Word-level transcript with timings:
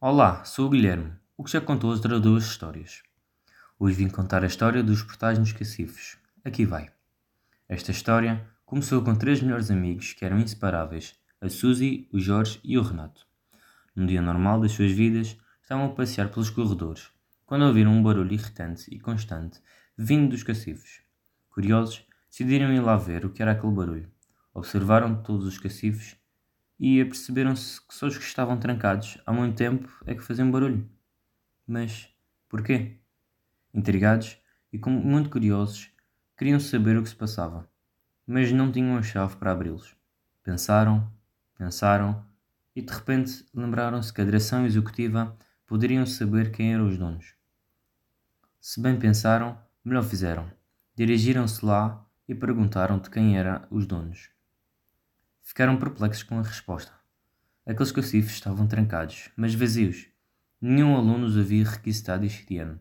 Olá, 0.00 0.44
sou 0.44 0.68
o 0.68 0.70
Guilherme, 0.70 1.10
o 1.36 1.42
que 1.42 1.50
já 1.50 1.60
contou 1.60 1.90
outras 1.90 2.20
duas 2.20 2.44
histórias. 2.44 3.02
Hoje 3.76 3.96
vim 3.96 4.08
contar 4.08 4.44
a 4.44 4.46
história 4.46 4.80
dos 4.80 5.02
portais 5.02 5.40
nos 5.40 5.50
cacifes. 5.50 6.16
Aqui 6.44 6.64
vai. 6.64 6.92
Esta 7.68 7.90
história 7.90 8.48
começou 8.64 9.02
com 9.02 9.16
três 9.16 9.42
melhores 9.42 9.72
amigos 9.72 10.12
que 10.12 10.24
eram 10.24 10.38
inseparáveis, 10.38 11.16
a 11.40 11.48
Suzy, 11.48 12.08
o 12.12 12.20
Jorge 12.20 12.60
e 12.62 12.78
o 12.78 12.82
Renato. 12.82 13.26
Num 13.92 14.06
dia 14.06 14.22
normal 14.22 14.60
das 14.60 14.70
suas 14.70 14.92
vidas, 14.92 15.36
estavam 15.60 15.86
a 15.86 15.92
passear 15.92 16.28
pelos 16.28 16.48
corredores, 16.48 17.10
quando 17.44 17.64
ouviram 17.64 17.90
um 17.90 18.00
barulho 18.00 18.34
irritante 18.34 18.88
e 18.94 19.00
constante 19.00 19.60
vindo 19.96 20.28
dos 20.28 20.44
cacifes. 20.44 21.00
Curiosos, 21.50 22.06
decidiram 22.30 22.72
ir 22.72 22.78
lá 22.78 22.96
ver 22.96 23.26
o 23.26 23.30
que 23.30 23.42
era 23.42 23.50
aquele 23.50 23.72
barulho. 23.72 24.08
Observaram 24.54 25.20
todos 25.24 25.44
os 25.44 25.58
cacifes 25.58 26.16
e 26.78 27.00
aperceberam-se 27.00 27.80
que 27.86 27.94
só 27.94 28.06
os 28.06 28.16
que 28.16 28.24
estavam 28.24 28.58
trancados 28.58 29.18
há 29.26 29.32
muito 29.32 29.56
tempo 29.56 29.88
é 30.06 30.14
que 30.14 30.22
faziam 30.22 30.50
barulho. 30.50 30.88
Mas 31.66 32.08
porquê? 32.48 32.96
Intrigados 33.74 34.38
e 34.72 34.78
muito 34.88 35.30
curiosos, 35.30 35.90
queriam 36.36 36.60
saber 36.60 36.96
o 36.96 37.02
que 37.02 37.08
se 37.08 37.16
passava, 37.16 37.68
mas 38.26 38.52
não 38.52 38.70
tinham 38.70 38.96
a 38.96 39.02
chave 39.02 39.36
para 39.36 39.52
abri-los. 39.52 39.96
Pensaram, 40.42 41.10
pensaram 41.56 42.24
e 42.74 42.82
de 42.82 42.92
repente 42.92 43.44
lembraram-se 43.52 44.12
que 44.12 44.20
a 44.20 44.24
direção 44.24 44.64
executiva 44.64 45.36
poderiam 45.66 46.06
saber 46.06 46.52
quem 46.52 46.72
eram 46.72 46.86
os 46.86 46.96
donos. 46.96 47.34
Se 48.60 48.80
bem 48.80 48.98
pensaram, 48.98 49.58
melhor 49.84 50.04
fizeram. 50.04 50.50
Dirigiram-se 50.94 51.64
lá 51.64 52.04
e 52.28 52.34
perguntaram 52.34 52.98
de 52.98 53.10
quem 53.10 53.38
eram 53.38 53.66
os 53.70 53.86
donos. 53.86 54.30
Ficaram 55.48 55.78
perplexos 55.78 56.22
com 56.22 56.38
a 56.38 56.42
resposta. 56.42 56.92
Aqueles 57.64 57.90
cacifes 57.90 58.32
estavam 58.32 58.66
trancados, 58.66 59.30
mas 59.34 59.54
vazios. 59.54 60.06
Nenhum 60.60 60.94
aluno 60.94 61.24
os 61.24 61.38
havia 61.38 61.64
requisitado 61.64 62.26
este 62.26 62.58
ano. 62.58 62.78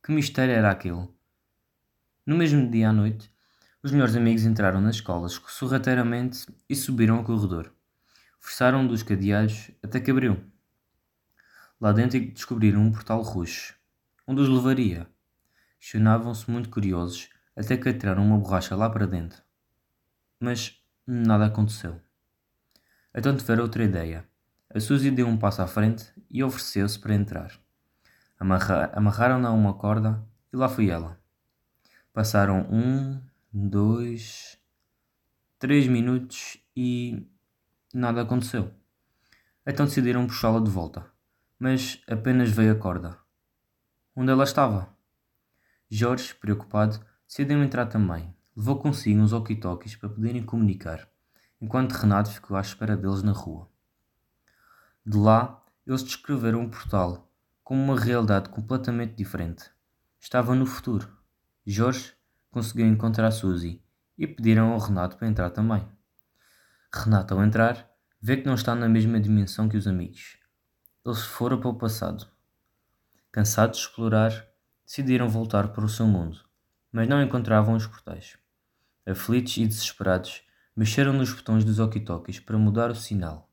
Que 0.00 0.12
mistério 0.12 0.54
era 0.54 0.70
aquele? 0.70 1.08
No 2.24 2.36
mesmo 2.36 2.70
dia 2.70 2.90
à 2.90 2.92
noite, 2.92 3.28
os 3.82 3.90
melhores 3.90 4.14
amigos 4.14 4.44
entraram 4.44 4.80
nas 4.80 4.94
escolas 4.94 5.42
sorrateiramente 5.48 6.46
e 6.68 6.76
subiram 6.76 7.16
ao 7.16 7.24
corredor. 7.24 7.74
Forçaram 8.38 8.86
dos 8.86 9.02
cadeados 9.02 9.72
até 9.82 9.98
que 9.98 10.12
abriu. 10.12 10.40
Lá 11.80 11.90
dentro 11.90 12.20
descobriram 12.20 12.80
um 12.80 12.92
portal 12.92 13.22
roxo. 13.22 13.74
Onde 14.24 14.40
os 14.40 14.48
levaria? 14.48 15.10
Questionavam-se 15.80 16.48
muito 16.48 16.70
curiosos 16.70 17.28
até 17.56 17.76
que 17.76 17.88
atiraram 17.88 18.24
uma 18.24 18.38
borracha 18.38 18.76
lá 18.76 18.88
para 18.88 19.04
dentro. 19.04 19.42
Mas 20.38 20.78
Nada 21.10 21.46
aconteceu. 21.46 21.98
Então 23.14 23.34
tiveram 23.34 23.62
outra 23.62 23.82
ideia. 23.82 24.28
A 24.68 24.78
Suzy 24.78 25.10
deu 25.10 25.26
um 25.26 25.38
passo 25.38 25.62
à 25.62 25.66
frente 25.66 26.12
e 26.30 26.44
ofereceu-se 26.44 26.98
para 26.98 27.14
entrar. 27.14 27.58
Amarra 28.38 28.92
Amarraram-na 28.92 29.48
a 29.48 29.52
uma 29.52 29.72
corda 29.72 30.22
e 30.52 30.56
lá 30.58 30.68
foi 30.68 30.90
ela. 30.90 31.18
Passaram 32.12 32.68
um, 32.70 33.22
dois, 33.50 34.58
três 35.58 35.86
minutos 35.86 36.62
e 36.76 37.26
nada 37.94 38.20
aconteceu. 38.20 38.70
Então 39.66 39.86
decidiram 39.86 40.26
puxá-la 40.26 40.60
de 40.60 40.70
volta, 40.70 41.10
mas 41.58 42.02
apenas 42.06 42.50
veio 42.50 42.72
a 42.72 42.78
corda. 42.78 43.16
Onde 44.14 44.30
ela 44.30 44.44
estava? 44.44 44.94
Jorge, 45.88 46.34
preocupado, 46.34 47.00
decidiu 47.26 47.64
entrar 47.64 47.86
também, 47.86 48.36
Levou 48.58 48.76
consigo 48.76 49.20
uns 49.20 49.32
walkie-talkies 49.32 49.94
para 49.94 50.08
poderem 50.08 50.42
comunicar, 50.42 51.08
enquanto 51.60 51.92
Renato 51.92 52.28
ficou 52.28 52.56
à 52.56 52.60
espera 52.60 52.96
deles 52.96 53.22
na 53.22 53.30
rua. 53.30 53.70
De 55.06 55.16
lá, 55.16 55.64
eles 55.86 56.02
descreveram 56.02 56.62
um 56.62 56.68
portal 56.68 57.30
como 57.62 57.80
uma 57.80 57.96
realidade 57.96 58.48
completamente 58.48 59.14
diferente. 59.14 59.70
Estava 60.18 60.56
no 60.56 60.66
futuro. 60.66 61.08
Jorge 61.64 62.14
conseguiu 62.50 62.88
encontrar 62.88 63.30
Suzy 63.30 63.80
e 64.18 64.26
pediram 64.26 64.72
ao 64.72 64.80
Renato 64.80 65.16
para 65.16 65.28
entrar 65.28 65.50
também. 65.50 65.86
Renato, 66.92 67.34
ao 67.34 67.44
entrar, 67.44 67.88
vê 68.20 68.38
que 68.38 68.46
não 68.46 68.54
está 68.54 68.74
na 68.74 68.88
mesma 68.88 69.20
dimensão 69.20 69.68
que 69.68 69.76
os 69.76 69.86
amigos. 69.86 70.36
Eles 71.06 71.22
foram 71.22 71.60
para 71.60 71.70
o 71.70 71.78
passado. 71.78 72.26
Cansados 73.30 73.78
de 73.78 73.84
explorar, 73.84 74.48
decidiram 74.84 75.28
voltar 75.28 75.68
para 75.68 75.84
o 75.84 75.88
seu 75.88 76.08
mundo, 76.08 76.40
mas 76.90 77.08
não 77.08 77.22
encontravam 77.22 77.76
os 77.76 77.86
portais. 77.86 78.36
Aflitos 79.08 79.56
e 79.56 79.66
desesperados, 79.66 80.42
mexeram 80.76 81.14
nos 81.14 81.32
botões 81.32 81.64
dos 81.64 81.78
walkie-talkies 81.78 82.40
para 82.40 82.58
mudar 82.58 82.90
o 82.90 82.94
sinal 82.94 83.50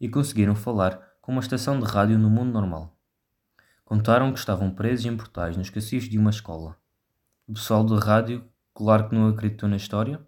e 0.00 0.08
conseguiram 0.08 0.54
falar 0.54 0.96
com 1.20 1.32
uma 1.32 1.40
estação 1.40 1.80
de 1.80 1.84
rádio 1.84 2.16
no 2.16 2.30
mundo 2.30 2.52
normal. 2.52 2.96
Contaram 3.84 4.32
que 4.32 4.38
estavam 4.38 4.70
presos 4.70 5.04
em 5.04 5.16
portais 5.16 5.56
nos 5.56 5.70
cacifes 5.70 6.08
de 6.08 6.16
uma 6.16 6.30
escola. 6.30 6.76
O 7.48 7.54
pessoal 7.54 7.82
da 7.82 7.98
rádio, 7.98 8.48
claro 8.72 9.08
que 9.08 9.14
não 9.16 9.26
acreditou 9.26 9.68
na 9.68 9.74
história, 9.74 10.24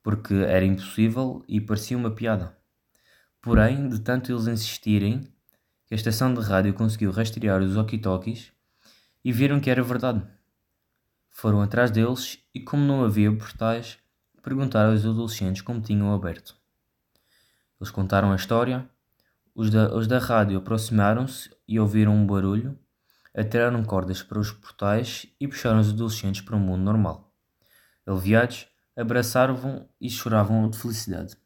porque 0.00 0.34
era 0.34 0.64
impossível 0.64 1.44
e 1.48 1.60
parecia 1.60 1.98
uma 1.98 2.12
piada. 2.12 2.56
Porém, 3.42 3.88
de 3.88 3.98
tanto 3.98 4.30
eles 4.30 4.46
insistirem, 4.46 5.22
que 5.86 5.94
a 5.94 5.96
estação 5.96 6.32
de 6.32 6.40
rádio 6.40 6.72
conseguiu 6.72 7.10
rastrear 7.10 7.60
os 7.60 7.74
walkie-talkies 7.74 8.52
e 9.24 9.32
viram 9.32 9.58
que 9.58 9.70
era 9.70 9.82
verdade. 9.82 10.24
Foram 11.30 11.60
atrás 11.60 11.90
deles 11.90 12.38
e, 12.54 12.60
como 12.60 12.84
não 12.84 13.04
havia 13.04 13.36
portais, 13.36 13.98
perguntaram 14.44 14.92
aos 14.92 15.06
adolescentes 15.06 15.62
como 15.62 15.80
tinham 15.80 16.14
aberto. 16.14 16.54
Eles 17.80 17.90
contaram 17.90 18.30
a 18.30 18.36
história, 18.36 18.86
os 19.54 19.70
da, 19.70 19.92
os 19.94 20.06
da 20.06 20.18
rádio 20.18 20.58
aproximaram-se 20.58 21.50
e 21.66 21.80
ouviram 21.80 22.14
um 22.14 22.26
barulho, 22.26 22.78
atiraram 23.34 23.82
cordas 23.82 24.22
para 24.22 24.38
os 24.38 24.52
portais 24.52 25.26
e 25.40 25.48
puxaram 25.48 25.80
os 25.80 25.88
adolescentes 25.88 26.42
para 26.42 26.54
o 26.54 26.60
mundo 26.60 26.82
normal. 26.82 27.32
Aliviados, 28.06 28.68
abraçavam 28.94 29.88
e 29.98 30.10
choravam 30.10 30.68
de 30.68 30.78
felicidade. 30.78 31.36